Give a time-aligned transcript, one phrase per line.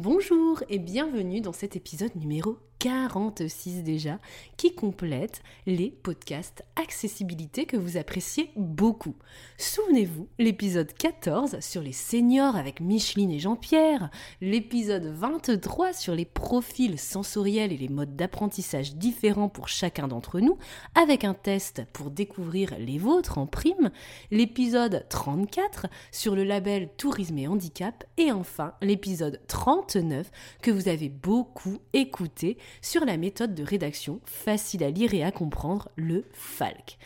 [0.00, 4.18] Bonjour et bienvenue dans cet épisode numéro 46 déjà,
[4.56, 9.14] qui complète les podcasts accessibilité que vous appréciez beaucoup.
[9.56, 16.98] Souvenez-vous, l'épisode 14 sur les seniors avec Micheline et Jean-Pierre, l'épisode 23 sur les profils
[16.98, 20.58] sensoriels et les modes d'apprentissage différents pour chacun d'entre nous,
[20.94, 23.90] avec un test pour découvrir les vôtres en prime,
[24.30, 30.30] l'épisode 34 sur le label Tourisme et Handicap, et enfin l'épisode 39
[30.62, 35.30] que vous avez beaucoup écouté sur la méthode de rédaction facile à lire et à
[35.30, 36.98] comprendre, le FALC.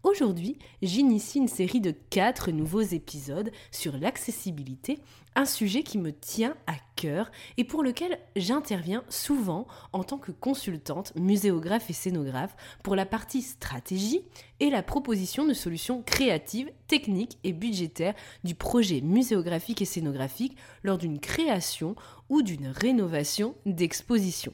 [0.05, 5.01] Aujourd'hui, j'initie une série de quatre nouveaux épisodes sur l'accessibilité,
[5.35, 10.31] un sujet qui me tient à cœur et pour lequel j'interviens souvent en tant que
[10.31, 14.23] consultante, muséographe et scénographe pour la partie stratégie
[14.61, 20.99] et la proposition de solutions créatives, techniques et budgétaires du projet muséographique et scénographique lors
[20.99, 21.97] d'une création
[22.29, 24.53] ou d'une rénovation d'exposition.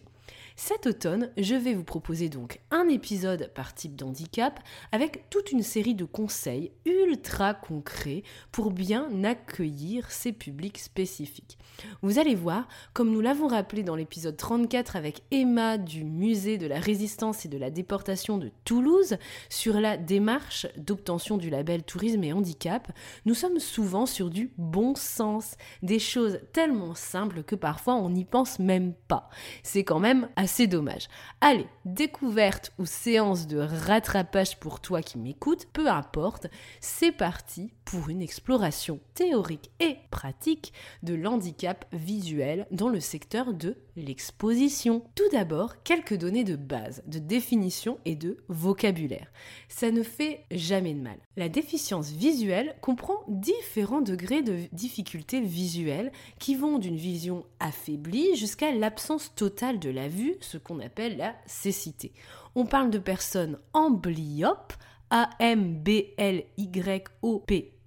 [0.56, 4.60] Cet automne, je vais vous proposer donc un épisode par type d'handicap
[4.92, 8.22] avec toute une série de conseils ultra concrets
[8.52, 11.58] pour bien accueillir ces publics spécifiques.
[12.02, 16.68] Vous allez voir, comme nous l'avons rappelé dans l'épisode 34 avec Emma du musée de
[16.68, 19.16] la résistance et de la déportation de Toulouse
[19.48, 22.92] sur la démarche d'obtention du label tourisme et handicap,
[23.26, 28.24] nous sommes souvent sur du bon sens, des choses tellement simples que parfois on n'y
[28.24, 29.28] pense même pas.
[29.64, 31.08] C'est quand même assez dommage.
[31.40, 36.46] Allez, découverte ou séance de rattrapage pour toi qui m'écoutes, peu importe,
[36.80, 40.72] c'est parti pour une exploration théorique et pratique
[41.04, 45.04] de l'handicap visuel dans le secteur de l'exposition.
[45.14, 49.30] Tout d'abord, quelques données de base, de définition et de vocabulaire.
[49.68, 51.18] Ça ne fait jamais de mal.
[51.36, 58.72] La déficience visuelle comprend différents degrés de difficulté visuelle qui vont d'une vision affaiblie jusqu'à
[58.72, 62.12] l'absence totale de la vue, ce qu'on appelle la cécité.
[62.56, 64.72] On parle de personnes amblyopes,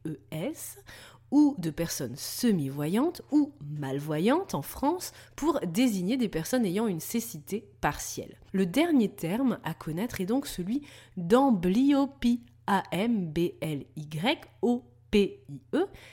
[0.06, 0.78] A-M-B-L-Y-O-P-E-S,
[1.32, 7.68] ou de personnes semi-voyantes ou malvoyantes en France pour désigner des personnes ayant une cécité
[7.82, 8.38] partielle.
[8.54, 10.84] Le dernier terme à connaître est donc celui
[11.18, 13.48] d'amblyopie, A-M-B-L-Y-O-P-I-E,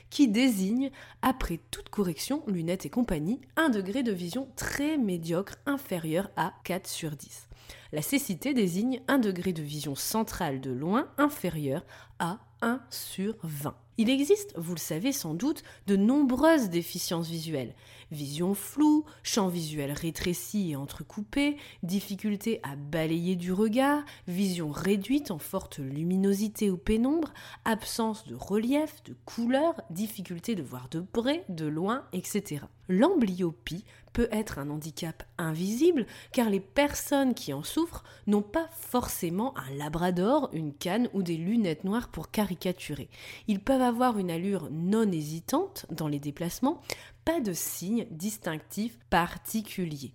[0.09, 0.91] qui désigne,
[1.21, 6.87] après toute correction, lunettes et compagnie, un degré de vision très médiocre inférieur à 4
[6.87, 7.47] sur 10.
[7.93, 11.85] La cécité désigne un degré de vision centrale de loin inférieur
[12.19, 13.75] à 1 sur 20.
[13.97, 17.73] Il existe, vous le savez sans doute, de nombreuses déficiences visuelles.
[18.11, 25.39] Vision floue, champ visuel rétréci et entrecoupé, difficulté à balayer du regard, vision réduite en
[25.39, 27.33] forte luminosité ou pénombre,
[27.63, 32.65] absence de relief, de couleur, difficulté de voir de près, de loin, etc.
[32.87, 39.53] L'amblyopie peut être un handicap invisible car les personnes qui en souffrent n'ont pas forcément
[39.57, 43.09] un labrador, une canne ou des lunettes noires pour caricaturer.
[43.47, 46.81] Ils peuvent avoir une allure non hésitante dans les déplacements,
[47.23, 50.13] pas de signes distinctifs particuliers.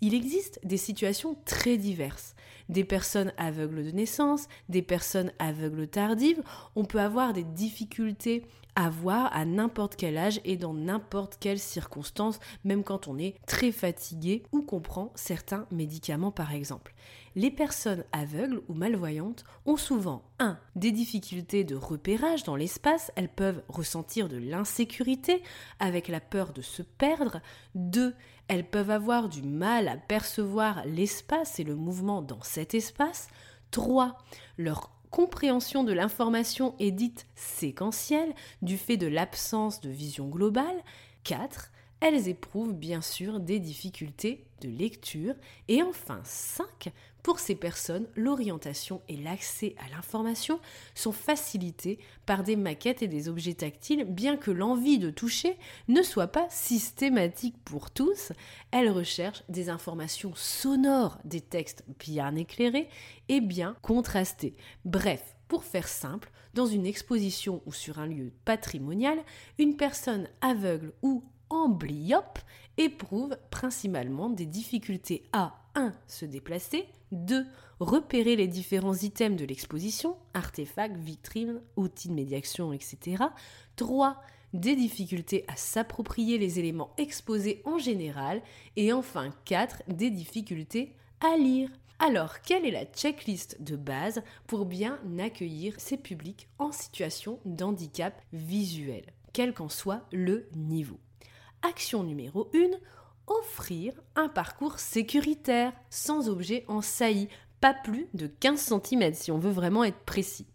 [0.00, 2.34] Il existe des situations très diverses.
[2.68, 6.42] Des personnes aveugles de naissance, des personnes aveugles tardives,
[6.76, 8.44] on peut avoir des difficultés
[8.74, 13.36] à voir à n'importe quel âge et dans n'importe quelle circonstance, même quand on est
[13.46, 16.94] très fatigué ou qu'on prend certains médicaments par exemple.
[17.34, 20.58] Les personnes aveugles ou malvoyantes ont souvent 1.
[20.76, 25.42] des difficultés de repérage dans l'espace, elles peuvent ressentir de l'insécurité
[25.78, 27.40] avec la peur de se perdre.
[27.74, 28.14] 2.
[28.48, 33.28] elles peuvent avoir du mal à percevoir l'espace et le mouvement dans cet espace.
[33.70, 34.18] 3.
[34.58, 40.82] Leur compréhension de l'information est dite séquentielle du fait de l'absence de vision globale.
[41.22, 41.70] 4
[42.02, 45.34] elles éprouvent bien sûr des difficultés de lecture.
[45.68, 46.92] Et enfin, 5.
[47.22, 50.58] Pour ces personnes, l'orientation et l'accès à l'information
[50.96, 55.56] sont facilités par des maquettes et des objets tactiles, bien que l'envie de toucher
[55.86, 58.32] ne soit pas systématique pour tous.
[58.72, 62.88] Elles recherchent des informations sonores, des textes bien éclairés
[63.28, 64.56] et bien contrastés.
[64.84, 69.18] Bref, pour faire simple, dans une exposition ou sur un lieu patrimonial,
[69.58, 71.22] une personne aveugle ou
[71.52, 72.38] amblyope
[72.78, 75.92] éprouve principalement des difficultés à 1.
[76.06, 77.46] se déplacer, 2.
[77.78, 83.24] repérer les différents items de l'exposition, artefacts, vitrines, outils de médiation, etc.
[83.76, 84.20] 3.
[84.54, 88.42] des difficultés à s'approprier les éléments exposés en général
[88.76, 89.82] et enfin 4.
[89.88, 91.68] des difficultés à lire.
[91.98, 98.20] Alors, quelle est la checklist de base pour bien accueillir ces publics en situation d'handicap
[98.32, 100.98] visuel, quel qu'en soit le niveau?
[101.62, 102.70] Action numéro 1,
[103.28, 107.28] offrir un parcours sécuritaire, sans objet en saillie,
[107.60, 110.48] pas plus de 15 cm si on veut vraiment être précis.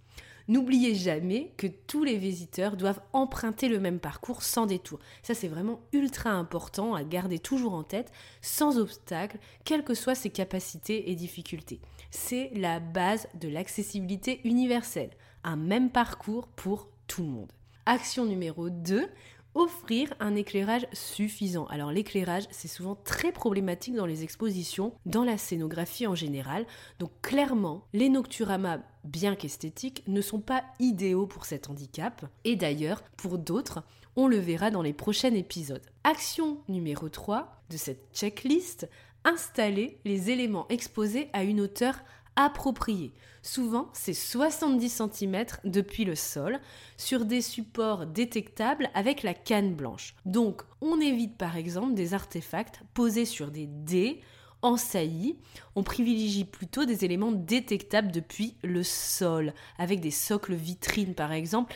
[0.49, 4.99] N'oubliez jamais que tous les visiteurs doivent emprunter le même parcours sans détour.
[5.23, 8.11] Ça, c'est vraiment ultra important à garder toujours en tête,
[8.41, 11.81] sans obstacle, quelles que soient ses capacités et difficultés.
[12.11, 15.11] C'est la base de l'accessibilité universelle.
[15.43, 17.51] Un même parcours pour tout le monde.
[17.85, 19.09] Action numéro 2,
[19.53, 21.65] offrir un éclairage suffisant.
[21.67, 26.65] Alors l'éclairage, c'est souvent très problématique dans les expositions, dans la scénographie en général.
[26.99, 32.25] Donc clairement, les nocturamas, bien qu'esthétiques, ne sont pas idéaux pour cet handicap.
[32.43, 33.83] Et d'ailleurs, pour d'autres,
[34.15, 35.85] on le verra dans les prochains épisodes.
[36.03, 38.89] Action numéro 3 de cette checklist,
[39.23, 41.99] installer les éléments exposés à une hauteur
[42.37, 43.13] approprié.
[43.41, 46.59] Souvent, c'est 70 cm depuis le sol
[46.95, 50.15] sur des supports détectables avec la canne blanche.
[50.25, 54.21] Donc, on évite par exemple des artefacts posés sur des dés
[54.61, 55.37] en saillie.
[55.75, 61.73] On privilégie plutôt des éléments détectables depuis le sol, avec des socles vitrines par exemple,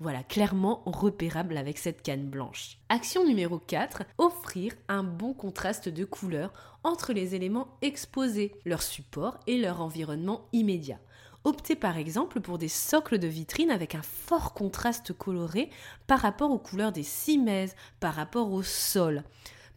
[0.00, 2.78] voilà, clairement repérable avec cette canne blanche.
[2.88, 6.52] Action numéro 4, offrir un bon contraste de couleurs
[6.84, 11.00] entre les éléments exposés, leur support et leur environnement immédiat.
[11.44, 15.70] Optez par exemple pour des socles de vitrine avec un fort contraste coloré
[16.06, 19.24] par rapport aux couleurs des cimaises, par rapport au sol.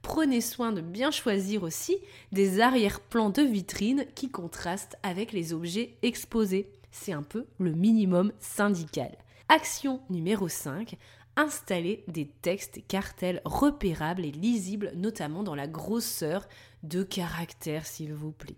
[0.01, 1.97] Prenez soin de bien choisir aussi
[2.31, 6.71] des arrière-plans de vitrine qui contrastent avec les objets exposés.
[6.91, 9.15] C'est un peu le minimum syndical.
[9.53, 10.95] Action numéro 5,
[11.35, 16.47] installer des textes cartels repérables et lisibles, notamment dans la grosseur
[16.83, 18.55] de caractères, s'il vous plaît.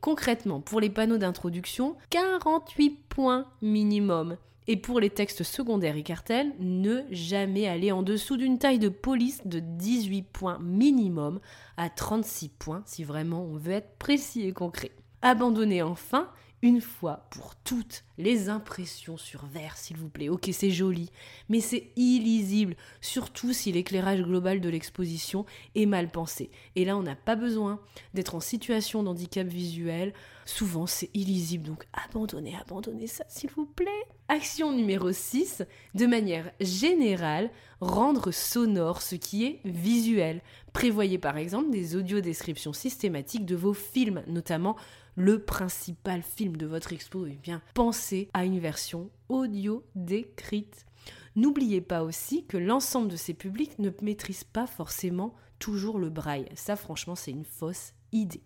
[0.00, 4.36] Concrètement, pour les panneaux d'introduction, 48 points minimum.
[4.68, 8.90] Et pour les textes secondaires et cartels, ne jamais aller en dessous d'une taille de
[8.90, 11.40] police de 18 points minimum
[11.76, 14.92] à 36 points si vraiment on veut être précis et concret.
[15.20, 16.30] Abandonnez enfin
[16.62, 20.28] une fois pour toutes les impressions sur verre, s'il vous plaît.
[20.28, 21.10] Ok, c'est joli,
[21.48, 26.50] mais c'est illisible, surtout si l'éclairage global de l'exposition est mal pensé.
[26.74, 27.80] Et là, on n'a pas besoin
[28.14, 30.12] d'être en situation d'handicap visuel.
[30.46, 33.86] Souvent, c'est illisible, donc abandonnez, abandonnez ça, s'il vous plaît.
[34.28, 35.62] Action numéro 6,
[35.94, 37.50] de manière générale,
[37.80, 40.42] rendre sonore ce qui est visuel.
[40.72, 44.76] Prévoyez par exemple des audiodescriptions systématiques de vos films, notamment
[45.18, 50.86] le principal film de votre expo, eh bien, pensez à une version audio décrite.
[51.34, 56.48] N'oubliez pas aussi que l'ensemble de ces publics ne maîtrise pas forcément toujours le braille.
[56.54, 58.44] Ça, franchement, c'est une fausse idée.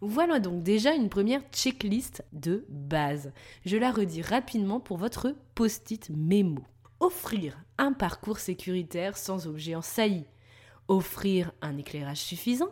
[0.00, 3.32] Voilà donc déjà une première checklist de base.
[3.64, 6.64] Je la redis rapidement pour votre post-it mémo.
[6.98, 10.26] Offrir un parcours sécuritaire sans objet en saillie.
[10.88, 12.70] Offrir un éclairage suffisant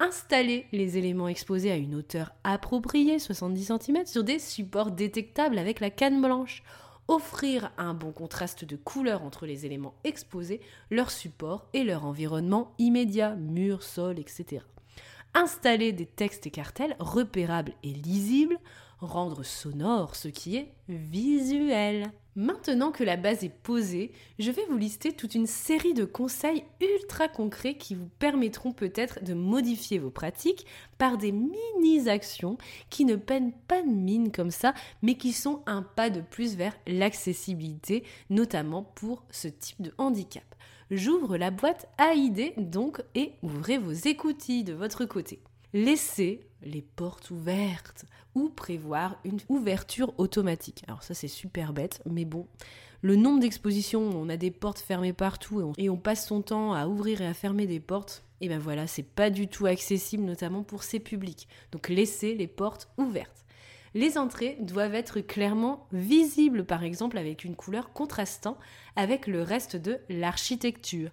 [0.00, 5.78] installer les éléments exposés à une hauteur appropriée, 70 cm, sur des supports détectables avec
[5.78, 6.62] la canne blanche.
[7.06, 12.72] Offrir un bon contraste de couleur entre les éléments exposés, leur support et leur environnement
[12.78, 14.64] immédiat, mur, sol, etc.
[15.34, 18.58] Installer des textes et cartels repérables et lisibles,
[19.00, 22.10] rendre sonore ce qui est visuel.
[22.36, 26.64] Maintenant que la base est posée, je vais vous lister toute une série de conseils
[26.80, 30.64] ultra concrets qui vous permettront peut-être de modifier vos pratiques
[30.96, 32.56] par des mini-actions
[32.88, 36.54] qui ne peinent pas de mine comme ça, mais qui sont un pas de plus
[36.54, 40.44] vers l'accessibilité, notamment pour ce type de handicap.
[40.90, 45.40] J'ouvre la boîte à idées donc et ouvrez vos écoutilles de votre côté.
[45.72, 50.82] Laisser les portes ouvertes ou prévoir une ouverture automatique.
[50.86, 52.46] Alors ça c'est super bête, mais bon,
[53.02, 56.86] le nombre d'expositions, on a des portes fermées partout et on, passe son temps à
[56.86, 60.62] ouvrir et à fermer des portes, et ben voilà, c'est pas du tout accessible notamment
[60.62, 61.48] pour ces publics.
[61.72, 63.44] Donc laissez les portes ouvertes.
[63.94, 68.56] Les entrées doivent être clairement visibles, par exemple avec une couleur contrastant
[68.96, 71.10] avec le reste de l'architecture.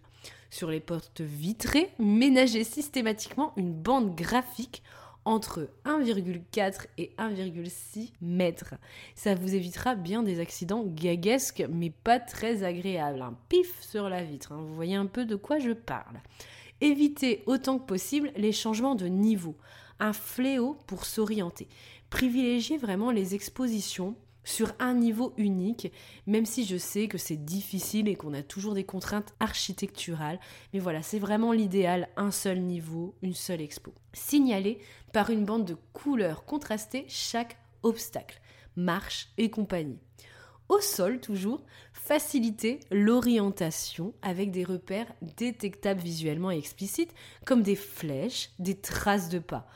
[0.50, 4.84] Sur les portes vitrées, ménagez systématiquement une bande graphique
[5.28, 8.76] entre 1,4 et 1,6 mètres.
[9.14, 13.22] Ça vous évitera bien des accidents gaguesques, mais pas très agréables.
[13.22, 14.62] Un pif sur la vitre, hein.
[14.62, 16.22] vous voyez un peu de quoi je parle.
[16.80, 19.58] Évitez autant que possible les changements de niveau.
[20.00, 21.68] Un fléau pour s'orienter.
[22.10, 24.16] Privilégiez vraiment les expositions
[24.48, 25.92] sur un niveau unique,
[26.26, 30.40] même si je sais que c'est difficile et qu'on a toujours des contraintes architecturales.
[30.74, 33.94] Mais voilà, c'est vraiment l'idéal, un seul niveau, une seule expo.
[34.14, 34.80] Signaler
[35.12, 38.40] par une bande de couleurs contrastées chaque obstacle,
[38.78, 40.00] marche et compagnie.
[40.70, 47.14] Au sol, toujours, faciliter l'orientation avec des repères détectables visuellement et explicites,
[47.46, 49.68] comme des flèches, des traces de pas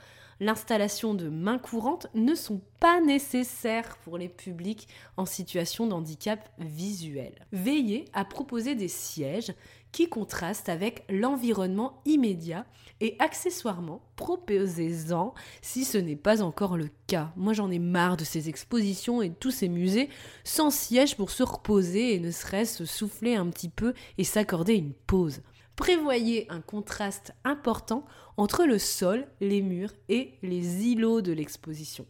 [0.41, 6.49] l'installation de mains courantes ne sont pas nécessaires pour les publics en situation de handicap
[6.57, 7.45] visuel.
[7.53, 9.53] Veillez à proposer des sièges
[9.91, 12.65] qui contrastent avec l'environnement immédiat
[13.01, 17.31] et accessoirement proposez-en si ce n'est pas encore le cas.
[17.35, 20.09] Moi j'en ai marre de ces expositions et de tous ces musées
[20.43, 24.93] sans siège pour se reposer et ne serait-ce souffler un petit peu et s'accorder une
[24.93, 25.41] pause
[25.81, 28.05] prévoyez un contraste important
[28.37, 32.05] entre le sol, les murs et les îlots de l'exposition.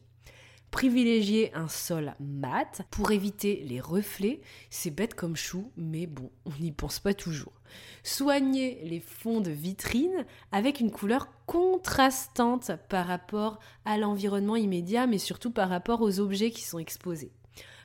[0.72, 4.42] Privilégiez un sol mat pour éviter les reflets.
[4.70, 7.54] C'est bête comme chou, mais bon, on n'y pense pas toujours.
[8.04, 15.18] Soignez les fonds de vitrine avec une couleur contrastante par rapport à l'environnement immédiat, mais
[15.18, 17.32] surtout par rapport aux objets qui sont exposés.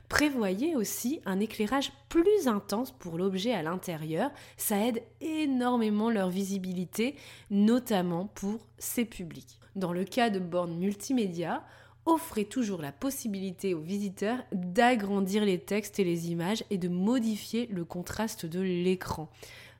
[0.09, 4.31] Prévoyez aussi un éclairage plus intense pour l'objet à l'intérieur.
[4.55, 7.15] Ça aide énormément leur visibilité,
[7.51, 9.59] notamment pour ces publics.
[9.75, 11.63] Dans le cas de bornes multimédia,
[12.05, 17.67] offrez toujours la possibilité aux visiteurs d'agrandir les textes et les images et de modifier
[17.67, 19.29] le contraste de l'écran.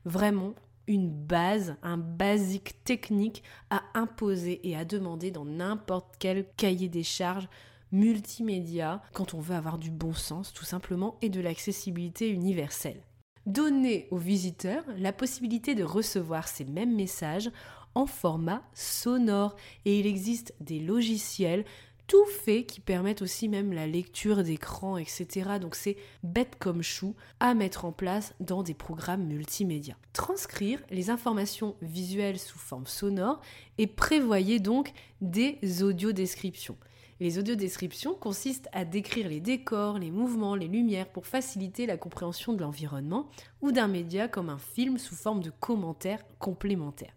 [0.04, 0.54] Vraiment,
[0.86, 7.02] une base, un basique technique à imposer et à demander dans n'importe quel cahier des
[7.02, 7.48] charges
[7.92, 13.02] multimédia quand on veut avoir du bon sens tout simplement et de l'accessibilité universelle.
[13.46, 17.50] Donner aux visiteurs la possibilité de recevoir ces mêmes messages
[17.94, 21.64] en format sonore et il existe des logiciels
[22.08, 25.58] tout fait qui permettent aussi même la lecture d'écran, etc.
[25.60, 29.94] Donc c'est bête comme chou à mettre en place dans des programmes multimédia.
[30.14, 33.40] Transcrire les informations visuelles sous forme sonore
[33.76, 36.78] et prévoyez donc des audiodescriptions.
[37.20, 42.52] Les audiodescriptions consistent à décrire les décors, les mouvements, les lumières pour faciliter la compréhension
[42.52, 43.28] de l'environnement
[43.60, 47.14] ou d'un média comme un film sous forme de commentaires complémentaires.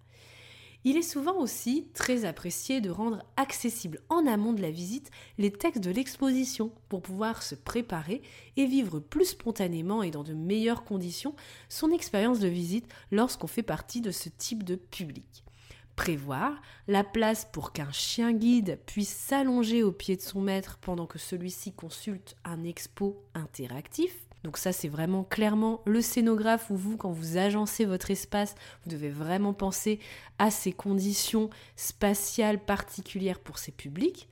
[0.83, 5.51] Il est souvent aussi très apprécié de rendre accessible en amont de la visite les
[5.51, 8.23] textes de l'exposition pour pouvoir se préparer
[8.57, 11.35] et vivre plus spontanément et dans de meilleures conditions
[11.69, 15.43] son expérience de visite lorsqu'on fait partie de ce type de public
[16.01, 21.05] prévoir la place pour qu'un chien guide puisse s'allonger au pied de son maître pendant
[21.05, 24.11] que celui-ci consulte un expo interactif.
[24.43, 28.89] Donc ça c'est vraiment clairement le scénographe ou vous quand vous agencez votre espace, vous
[28.89, 29.99] devez vraiment penser
[30.39, 34.27] à ces conditions spatiales particulières pour ces publics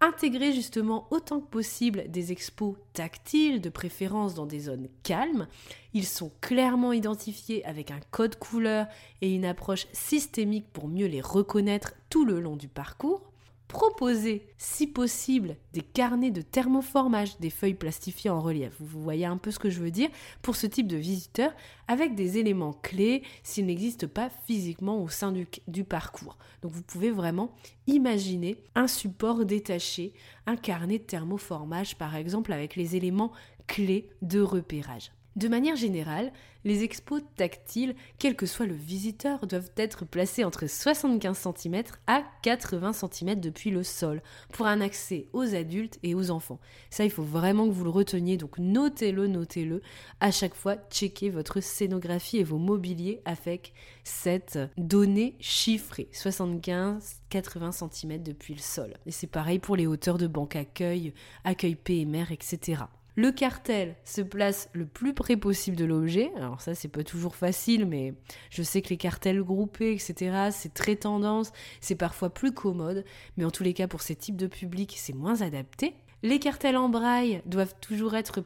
[0.00, 5.46] intégrer justement autant que possible des expos tactiles, de préférence dans des zones calmes.
[5.92, 8.86] Ils sont clairement identifiés avec un code couleur
[9.22, 13.22] et une approche systémique pour mieux les reconnaître tout le long du parcours
[13.68, 18.72] proposer, si possible, des carnets de thermoformage, des feuilles plastifiées en relief.
[18.78, 20.10] Vous voyez un peu ce que je veux dire
[20.42, 21.52] pour ce type de visiteur,
[21.88, 25.32] avec des éléments clés s'ils n'existent pas physiquement au sein
[25.66, 26.38] du, parcours.
[26.62, 27.52] Donc vous pouvez vraiment
[27.86, 30.12] imaginer un support détaché,
[30.46, 33.32] un carnet de thermoformage par exemple, avec les éléments
[33.66, 35.10] clés de repérage.
[35.36, 36.32] De manière générale,
[36.64, 42.22] les expos tactiles, quel que soit le visiteur, doivent être placés entre 75 cm à
[42.42, 44.22] 80 cm depuis le sol
[44.52, 46.60] pour un accès aux adultes et aux enfants.
[46.88, 49.82] Ça, il faut vraiment que vous le reteniez, donc notez-le, notez-le.
[50.20, 53.72] À chaque fois, checkez votre scénographie et vos mobiliers avec
[54.04, 58.94] cette donnée chiffrée 75 80 cm depuis le sol.
[59.04, 61.12] Et c'est pareil pour les hauteurs de banque accueil,
[61.42, 62.84] accueil PMR, etc.
[63.16, 66.32] Le cartel se place le plus près possible de l'objet.
[66.36, 68.14] Alors ça, c'est pas toujours facile, mais
[68.50, 73.04] je sais que les cartels groupés, etc., c'est très tendance, c'est parfois plus commode,
[73.36, 75.94] mais en tous les cas, pour ces types de publics, c'est moins adapté.
[76.24, 78.42] Les cartels en braille doivent toujours être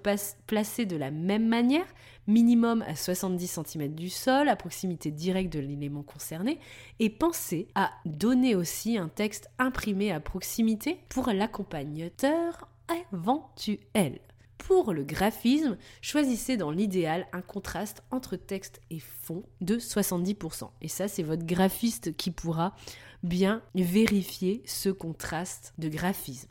[0.47, 1.87] placés de la même manière,
[2.27, 6.59] minimum à 70 cm du sol, à proximité directe de l'élément concerné,
[6.99, 12.69] et pensez à donner aussi un texte imprimé à proximité pour l'accompagnateur
[13.13, 14.19] éventuel.
[14.59, 20.71] Pour le graphisme, choisissez dans l'idéal un contraste entre texte et fond de 70%.
[20.83, 22.75] Et ça, c'est votre graphiste qui pourra
[23.23, 26.51] bien vérifier ce contraste de graphisme.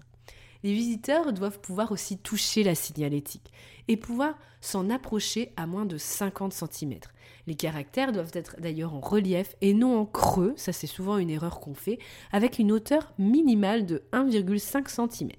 [0.63, 3.51] Les visiteurs doivent pouvoir aussi toucher la signalétique
[3.87, 6.99] et pouvoir s'en approcher à moins de 50 cm.
[7.45, 11.29] Les caractères doivent être d'ailleurs en relief et non en creux, ça c'est souvent une
[11.29, 11.99] erreur qu'on fait,
[12.31, 15.29] avec une hauteur minimale de 1,5 cm.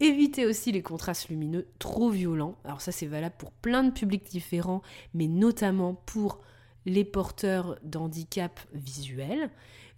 [0.00, 2.56] Évitez aussi les contrastes lumineux trop violents.
[2.64, 4.82] Alors ça c'est valable pour plein de publics différents,
[5.14, 6.40] mais notamment pour
[6.86, 9.50] les porteurs d'handicap visuel.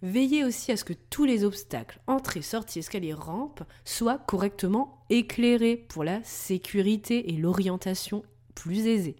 [0.03, 5.75] Veillez aussi à ce que tous les obstacles, entrées, sorties, escaliers, rampes, soient correctement éclairés
[5.75, 8.23] pour la sécurité et l'orientation
[8.53, 9.15] plus aisée.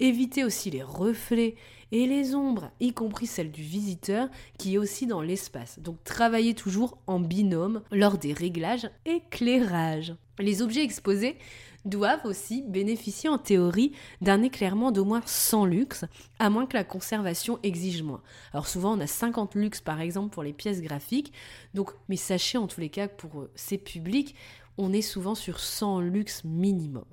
[0.00, 1.56] Évitez aussi les reflets
[1.90, 4.28] et les ombres, y compris celles du visiteur
[4.58, 5.78] qui est aussi dans l'espace.
[5.80, 10.14] Donc travaillez toujours en binôme lors des réglages éclairage.
[10.38, 11.36] Les objets exposés
[11.84, 16.04] doivent aussi bénéficier en théorie d'un éclairement d'au moins 100 lux,
[16.38, 18.22] à moins que la conservation exige moins.
[18.52, 21.32] Alors souvent on a 50 lux par exemple pour les pièces graphiques,
[21.74, 24.34] donc mais sachez en tous les cas que pour euh, ces publics,
[24.76, 27.04] on est souvent sur 100 lux minimum.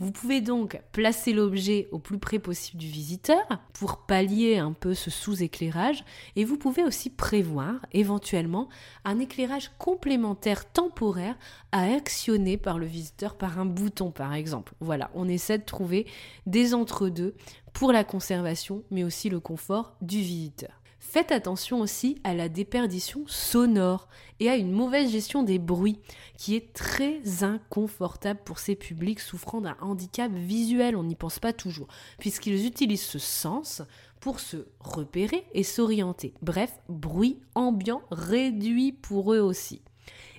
[0.00, 4.92] Vous pouvez donc placer l'objet au plus près possible du visiteur pour pallier un peu
[4.92, 8.68] ce sous-éclairage et vous pouvez aussi prévoir éventuellement
[9.04, 11.36] un éclairage complémentaire temporaire
[11.70, 14.74] à actionner par le visiteur par un bouton par exemple.
[14.80, 16.06] Voilà, on essaie de trouver
[16.46, 17.36] des entre-deux
[17.72, 20.80] pour la conservation mais aussi le confort du visiteur.
[21.06, 24.08] Faites attention aussi à la déperdition sonore
[24.40, 26.00] et à une mauvaise gestion des bruits,
[26.38, 31.52] qui est très inconfortable pour ces publics souffrant d'un handicap visuel, on n'y pense pas
[31.52, 31.86] toujours,
[32.18, 33.82] puisqu'ils utilisent ce sens
[34.18, 36.34] pour se repérer et s'orienter.
[36.42, 39.82] Bref, bruit ambiant réduit pour eux aussi.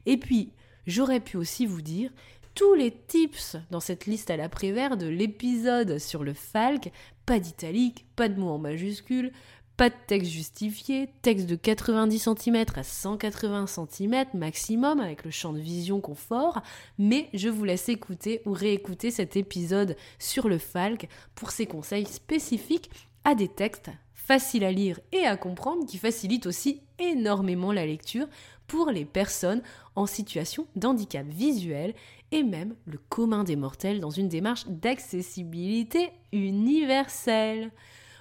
[0.06, 0.52] Et puis,
[0.88, 2.12] j'aurais pu aussi vous dire
[2.56, 6.92] tous les tips dans cette liste à l'après-vert de l'épisode sur le falc,
[7.26, 9.34] pas d'italique, pas de mots en majuscule,
[9.78, 15.54] pas de texte justifié, texte de 90 cm à 180 cm maximum avec le champ
[15.54, 16.62] de vision confort,
[16.98, 22.06] mais je vous laisse écouter ou réécouter cet épisode sur le Falc pour ses conseils
[22.06, 22.90] spécifiques
[23.24, 28.28] à des textes faciles à lire et à comprendre qui facilitent aussi énormément la lecture
[28.68, 29.62] pour les personnes
[29.96, 31.94] en situation d'handicap visuel
[32.32, 37.72] et même le commun des mortels dans une démarche d'accessibilité universelle.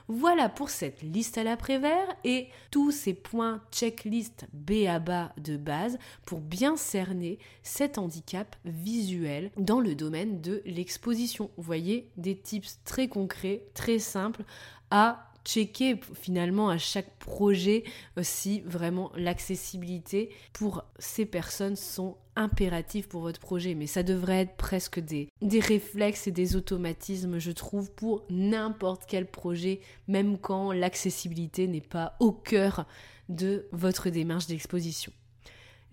[0.09, 5.57] Voilà pour cette liste à l'après-vert et tous ces points checklist B à bas de
[5.57, 11.51] base pour bien cerner cet handicap visuel dans le domaine de l'exposition.
[11.57, 14.45] Vous voyez des tips très concrets, très simples
[14.91, 17.85] à checker finalement à chaque projet
[18.23, 23.75] si vraiment l'accessibilité pour ces personnes sont impératives pour votre projet.
[23.75, 29.05] Mais ça devrait être presque des, des réflexes et des automatismes, je trouve, pour n'importe
[29.07, 32.87] quel projet, même quand l'accessibilité n'est pas au cœur
[33.29, 35.13] de votre démarche d'exposition.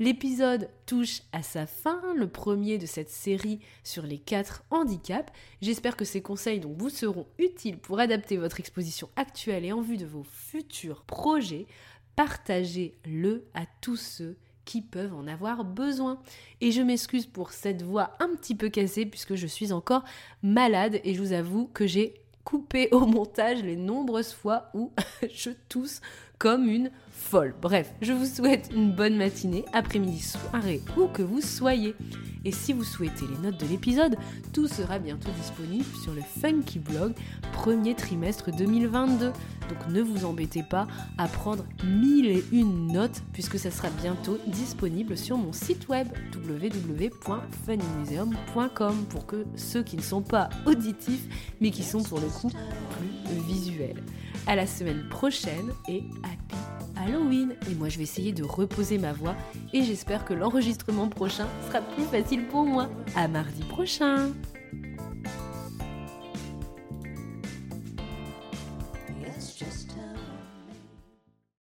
[0.01, 5.32] L'épisode touche à sa fin, le premier de cette série sur les quatre handicaps.
[5.62, 9.82] J'espère que ces conseils donc, vous seront utiles pour adapter votre exposition actuelle et en
[9.82, 11.67] vue de vos futurs projets.
[12.15, 16.19] Partagez-le à tous ceux qui peuvent en avoir besoin.
[16.60, 20.04] Et je m'excuse pour cette voix un petit peu cassée puisque je suis encore
[20.43, 24.91] malade et je vous avoue que j'ai coupé au montage les nombreuses fois où
[25.34, 26.02] je tousse
[26.38, 27.53] comme une folle.
[27.62, 31.95] Bref, je vous souhaite une bonne matinée, après-midi, soirée, où que vous soyez.
[32.43, 34.17] Et si vous souhaitez les notes de l'épisode,
[34.51, 37.13] tout sera bientôt disponible sur le Funky Blog
[37.53, 39.27] premier trimestre 2022.
[39.27, 44.39] Donc ne vous embêtez pas à prendre mille et une notes puisque ça sera bientôt
[44.47, 51.27] disponible sur mon site web www.funnymuseum.com pour que ceux qui ne sont pas auditifs
[51.62, 54.01] mais qui sont pour le coup plus visuels.
[54.47, 56.70] À la semaine prochaine et happy
[57.01, 57.55] Halloween.
[57.69, 59.35] Et moi, je vais essayer de reposer ma voix
[59.73, 62.89] et j'espère que l'enregistrement prochain sera plus facile pour moi.
[63.15, 64.31] À mardi prochain.